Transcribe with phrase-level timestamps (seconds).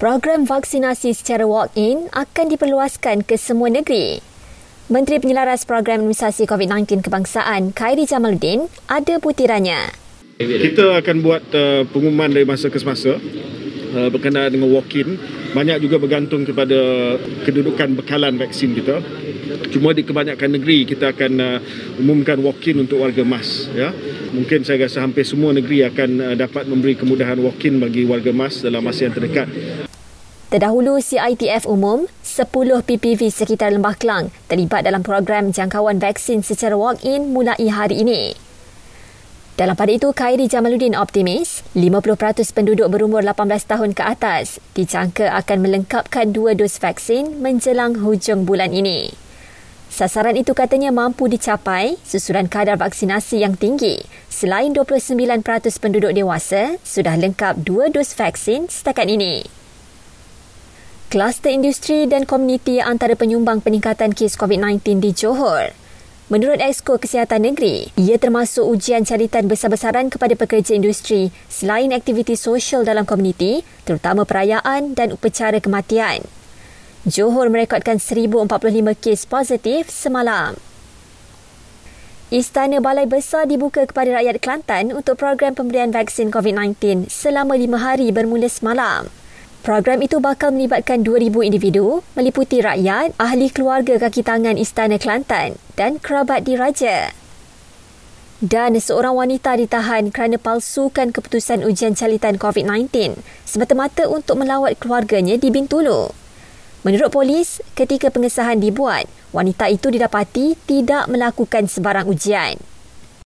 [0.00, 4.24] Program vaksinasi secara walk-in akan diperluaskan ke semua negeri.
[4.88, 9.92] Menteri Penyelaras Program Imunisasi COVID-19 Kebangsaan, Khairi Jamaluddin, ada butirannya.
[10.40, 13.20] Kita akan buat uh, pengumuman dari masa ke semasa
[13.94, 15.18] uh, berkenaan dengan walk-in.
[15.54, 16.78] Banyak juga bergantung kepada
[17.46, 19.02] kedudukan bekalan vaksin kita.
[19.70, 21.58] Cuma di kebanyakan negeri kita akan uh,
[21.98, 23.70] umumkan walk-in untuk warga MAS.
[23.74, 23.94] Ya.
[24.30, 28.62] Mungkin saya rasa hampir semua negeri akan uh, dapat memberi kemudahan walk-in bagi warga MAS
[28.62, 29.46] dalam masa yang terdekat.
[30.50, 37.30] Terdahulu, CITF umum 10 PPV sekitar Lembah Kelang terlibat dalam program jangkauan vaksin secara walk-in
[37.30, 38.49] mulai hari ini.
[39.60, 45.58] Dalam pada itu, Khairi Jamaluddin optimis 50% penduduk berumur 18 tahun ke atas dijangka akan
[45.60, 49.12] melengkapkan dua dos vaksin menjelang hujung bulan ini.
[49.92, 54.00] Sasaran itu katanya mampu dicapai susulan kadar vaksinasi yang tinggi
[54.32, 55.44] selain 29%
[55.76, 59.44] penduduk dewasa sudah lengkap dua dos vaksin setakat ini.
[61.12, 65.79] Kluster industri dan komuniti antara penyumbang peningkatan kes COVID-19 di Johor.
[66.30, 72.86] Menurut Exco Kesihatan Negeri, ia termasuk ujian caritan besar-besaran kepada pekerja industri selain aktiviti sosial
[72.86, 76.22] dalam komuniti, terutama perayaan dan upacara kematian.
[77.02, 78.46] Johor merekodkan 1,045
[79.02, 80.54] kes positif semalam.
[82.30, 88.14] Istana Balai Besar dibuka kepada rakyat Kelantan untuk program pemberian vaksin COVID-19 selama lima hari
[88.14, 89.10] bermula semalam.
[89.60, 96.00] Program itu bakal melibatkan 2,000 individu meliputi rakyat, ahli keluarga kaki tangan Istana Kelantan dan
[96.00, 97.12] kerabat diraja.
[98.40, 105.52] Dan seorang wanita ditahan kerana palsukan keputusan ujian calitan COVID-19 semata-mata untuk melawat keluarganya di
[105.52, 106.08] Bintulu.
[106.80, 109.04] Menurut polis, ketika pengesahan dibuat,
[109.36, 112.56] wanita itu didapati tidak melakukan sebarang ujian.